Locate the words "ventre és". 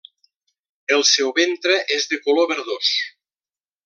1.39-2.07